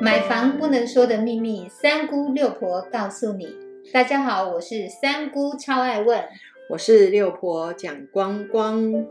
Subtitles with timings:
[0.00, 3.54] 买房不能说的秘密，三姑六婆告诉你。
[3.92, 6.24] 大家好，我是三姑，超爱问。
[6.70, 9.06] 我是六婆蒋光光。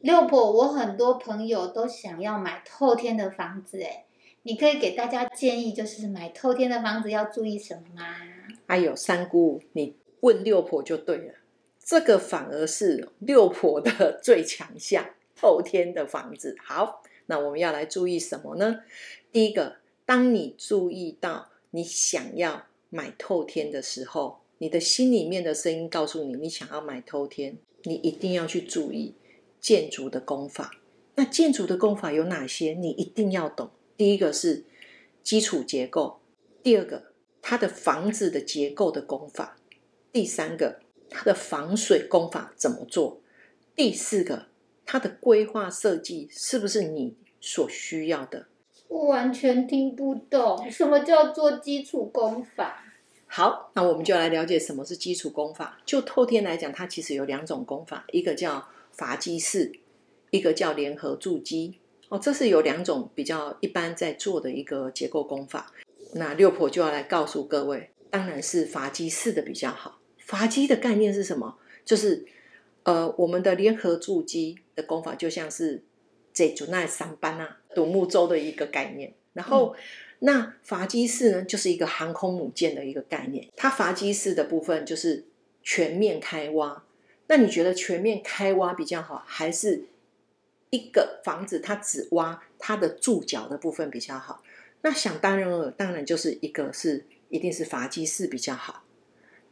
[0.00, 4.04] 六婆，我很多朋友都想要买透天的房子，哎，
[4.42, 8.02] 你可以给大家建议，就是买透天的房子要注意什么吗？
[8.66, 11.34] 哎呦，三姑，你问六婆就对了，
[11.82, 16.54] 这个反而是六婆的最强项，透天的房子。
[16.62, 17.00] 好。
[17.30, 18.80] 那我们要来注意什么呢？
[19.30, 29.14] 第一个，当你注意到你想要买透天的时候，你的心里面的声音告诉你，你想要买透天，你一定要去注意
[29.60, 30.72] 建筑的功法。
[31.14, 32.72] 那建筑的功法有哪些？
[32.72, 33.70] 你一定要懂。
[33.96, 34.64] 第一个是
[35.22, 36.18] 基础结构，
[36.64, 39.56] 第二个它的房子的结构的功法，
[40.12, 43.20] 第三个它的防水功法怎么做，
[43.76, 44.50] 第四个。
[44.92, 48.48] 它的规划设计是不是你所需要的？
[48.88, 52.82] 我完全听不懂，什么叫做基础功法？
[53.28, 55.78] 好，那我们就来了解什么是基础功法。
[55.86, 59.70] 就透天来讲，它其实有两种功法，一个叫法基式，
[60.30, 61.78] 一个叫联合筑基。
[62.08, 65.72] 哦，这是有两种比较一般在做的一个结构功法。
[66.14, 70.00] 那六婆就要来告诉各位，当然是法基式的比较好。
[70.18, 71.58] 法基的概念是什么？
[71.84, 72.26] 就是
[72.82, 74.58] 呃，我们的联合筑基。
[74.82, 75.82] 功法就像是
[76.32, 79.14] 这组那三班啊，独木舟的一个概念。
[79.32, 79.76] 然后，
[80.18, 83.46] 那筏基式呢，就是一个航空母舰的一个概念。
[83.54, 85.24] 它筏基式的部分就是
[85.62, 86.82] 全面开挖。
[87.28, 89.84] 那你觉得全面开挖比较好，还是
[90.70, 94.42] 一个房子它只挖它的柱脚的部分比较好？
[94.82, 98.82] 那想当然了，当然就是一个是一定是筏基式比较好。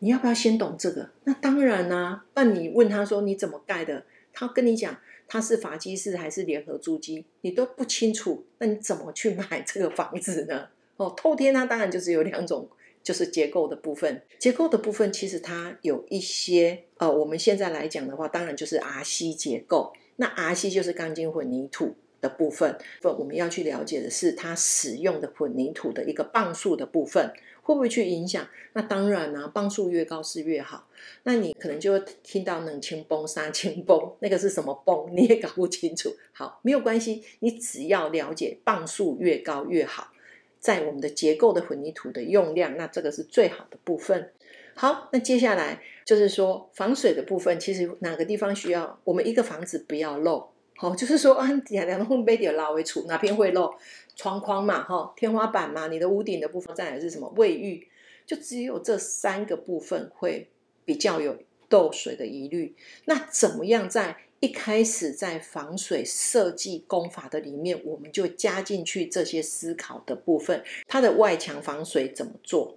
[0.00, 1.10] 你要不要先懂这个？
[1.22, 2.24] 那当然啦。
[2.34, 4.98] 那你问他说你怎么盖的，他跟你讲。
[5.28, 10.68] 它是法基式还是联合租基，你都不清楚，那你怎么去买这个房子呢？
[10.96, 12.68] 哦，透天它当然就是有两种，
[13.02, 14.22] 就是结构的部分。
[14.38, 19.92] 结构的部分其实它有一些，呃，我们现在来讲的话，当然就是 RC 结构。
[20.16, 27.32] 那 RC 就是钢筋混凝土的部分，我们要去了解的是它使用的混凝土的一个磅数的部分。
[27.68, 28.48] 会不会去影响？
[28.72, 30.88] 那当然啦，磅数越高是越好。
[31.24, 35.14] 那你可能就会听到冷清崩、沙清崩， 那个是什么崩？
[35.14, 36.16] 你也搞不清楚。
[36.32, 40.12] 好，没有关系，你只要了解磅数越高越好，
[40.58, 44.32] 在我们的结构的混凝土的用量，那这个是最好的部分。
[44.74, 48.98] 好，那接下来就是说防水的部分，其实哪个地方需要？
[49.04, 50.48] 我们一个房子不要漏。
[50.78, 53.74] 好， 就是说啊，两两个杯底拉为处，哪边会漏？
[54.14, 57.32] 窗框嘛，哈，天花板嘛，你的屋顶的部分，再来是什么？
[57.36, 57.86] 卫浴，
[58.24, 60.48] 就只有这三个部分会
[60.84, 61.36] 比较有
[61.70, 62.74] 漏水的疑虑。
[63.04, 70.64] 那怎么样在一开始在防水设计工法的里面，我们就加进去这些思考的部分？
[70.86, 72.76] 它的外墙防水怎么做？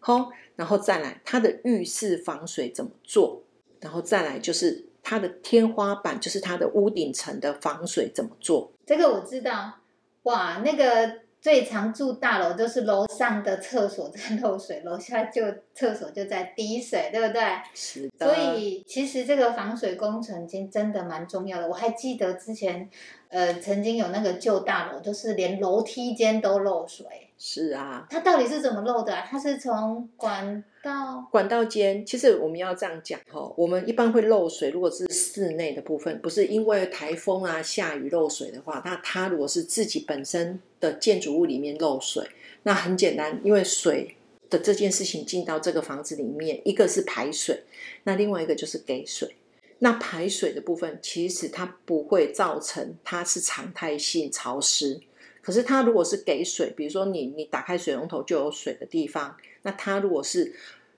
[0.00, 3.44] 好，然后再来它的浴室防水怎么做？
[3.80, 4.89] 然后再来就是。
[5.10, 8.70] 它的天花板就是它的屋顶层的防水怎么做？
[8.86, 9.74] 这个我知道。
[10.22, 15.42] 哇，那个最常住大楼就是楼上的厕所在漏水，楼下就
[15.74, 17.42] 厕所就在滴水，对不对？
[17.74, 18.32] 是的。
[18.32, 21.66] 所以其实这个防水工程已经真的蛮重要的。
[21.66, 22.88] 我还记得之前，
[23.30, 27.06] 呃，曾经有那个旧大楼，就是连楼梯间都漏水。
[27.38, 28.06] 是啊。
[28.10, 29.14] 它到底是怎么漏的？
[29.14, 31.26] 啊它是从管道。
[31.30, 34.70] 管道间，其实我们要这样讲哈，我们一般会漏水。
[34.70, 42.26] 如果是室内的部分，不是因为台风啊、下雨漏水的话，那它如果是自己本身的建筑物里面漏水，
[42.64, 44.16] 那很简单，因为水
[44.50, 47.62] 的这件事情进到这个房子里面，一个是排水，
[48.02, 49.36] 那另外一个就是给水。
[49.82, 55.00] 那排水的部分，其实它不会造成它是常态性潮湿。
[55.42, 60.54] 可是它如果是给水，比如说你你打开水龙头就有水的地方，那它如果是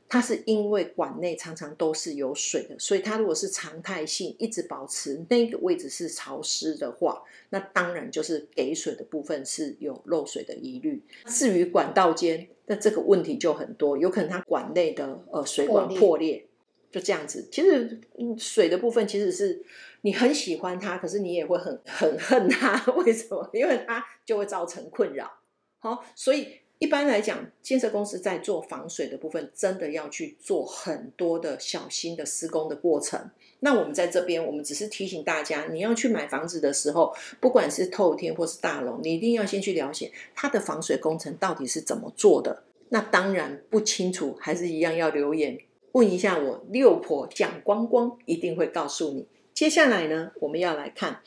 [0.08, 11.00] 它是因为管内常常都是有水的，所以它如果是常态性一直保持那个位置是潮湿的话，那当然就是给水的部分是有漏水的疑虑。
[11.26, 16.44] 至于管道间，那这个问题就很多，有可能它管内的呃水管破裂。
[16.92, 17.98] 就这样子，其实
[18.38, 19.60] 水的部分其实是
[20.02, 22.84] 你很喜欢它，可是你也会很很恨它。
[22.92, 23.48] 为什么？
[23.54, 25.32] 因为它就会造成困扰。
[25.78, 33.30] 好，所以一般来讲，建设公司在做防水的部分，真的要去做很多的小心的施工的过程。
[33.60, 42.64] 那我们在这边，我们只是提醒大家，你要去买房子的时候，不管是透天或是大楼，你一定要先去了解它的防水工程到底是怎么做的。
[42.90, 45.58] 那当然不清楚，还是一样要留言。
[45.92, 49.26] 问一下我六婆蒋光光一定会告诉你。
[49.54, 51.20] 接下来呢，我们要来看，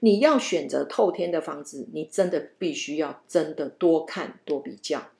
[0.00, 5.10] 你要选择透天的房子，你真的必须要真的多看多比较。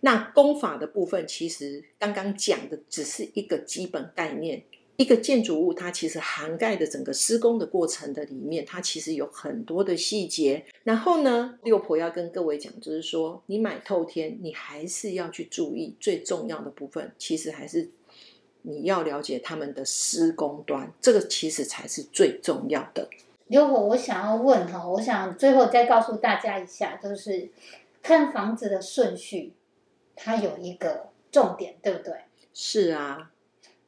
[0.00, 4.62] 那功法的部分，其实刚刚讲的只是一个基本概念。
[4.96, 10.64] 一个建筑物，它其实涵盖的整个施工的过程的里面，它其实有很多的细节。
[10.82, 17.88] 然后呢，六婆要跟各位讲，就是说，你买透天，你还是要去注意最重要的部分，其实还是
[18.62, 23.08] 你要了解他们的施工端，这个其实才是最重要的。
[23.46, 27.48] 如果，我想要问哈，我想最后再告诉大家一下，就是
[28.02, 29.54] 看房子的顺序，
[30.14, 32.14] 它有一个重点，对不对？
[32.52, 33.30] 是啊。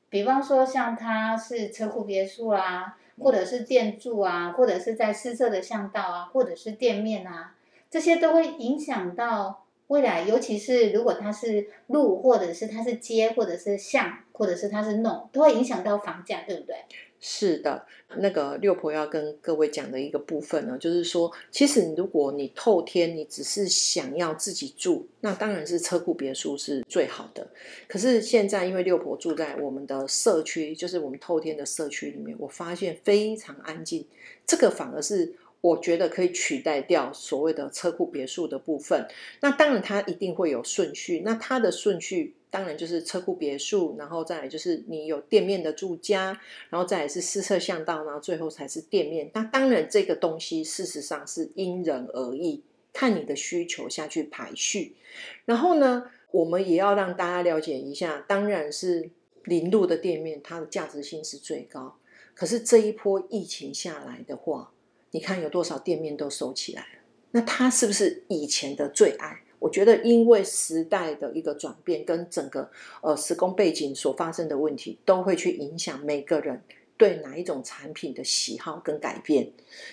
[0.09, 7.55] 比方说，像它是车库别墅啊，或者是店住啊，或者是在私设的巷道啊，或者是店面啊，
[7.91, 10.23] 这些都会影响到未来。
[10.23, 16.77] 尤其是如果它是路，或者是它是街，或者是巷，或者是它是弄，都会影响到房价，对不对？
[17.23, 17.85] 是的，
[18.17, 27.47] 那个六婆要跟各位讲的一个部分呢，就是说，其实如果你透天，你只是想要自己住，那当然是车库别墅是最好的。
[27.87, 34.07] 可是现在，因为六婆住在我们的社区，就是我们透天的社区里面，我发现非常安静，
[34.47, 35.35] 这个反而是。
[35.61, 39.07] 我觉得可以取代掉所谓的车库别墅的部分。
[39.41, 41.21] 那当然，它一定会有顺序。
[41.25, 46.41] 那它的顺序当然就是车库别墅，然后再来就是你有店面的住家，
[46.71, 49.31] 然后再来是私设巷道，然后最后才是店面。
[49.35, 52.63] 那当然，这个东西事实上是因人而异，
[52.93, 54.97] 看你的需求下去排序。
[55.45, 59.11] 然后呢，我们也要让大家了解一下，当然是
[59.45, 61.99] 零路的店面，它的价值性是最高。
[62.35, 64.73] 可是这一波疫情下来的话，
[65.13, 67.01] 你看有多少店面都收起来了，
[67.33, 69.43] 那它是不是以前的最爱？
[69.59, 72.71] 我觉得因为时代的一个转变跟整个
[73.03, 76.63] 呃施工背景所发生的问题，都会去影响每个人
[76.97, 79.53] 对哪一种产品的喜好跟改变。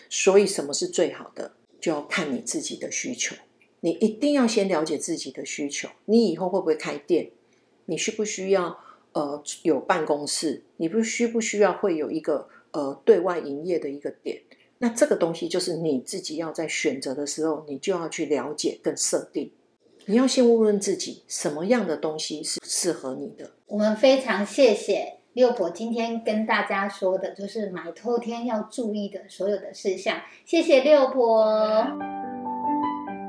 [0.09, 3.35] 所以什么是最好的，就要看你自己的需求。
[3.81, 5.89] 你一定要先了解自己的需求。
[6.05, 7.31] 你以后会不会开店？
[7.87, 8.79] 你需不需要
[9.11, 10.63] 呃有办公室？
[10.77, 14.43] 你不需不需要会有一个呃对外营业的一个点？
[14.79, 19.51] 那这个东西就是你自己要在选择的时候，你就要去了解跟设定。
[20.05, 23.51] 你要先问问自己，什么样的东西是适合你的。
[23.65, 30.21] 我们非常谢谢六婆今天跟大家说的，就是买透天要注意的所有的事项。
[30.45, 31.85] 谢谢六婆，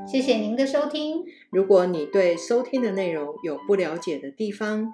[0.07, 1.25] 谢谢您的收听。
[1.49, 4.93] 如果你对收听的内容有不了解的地方，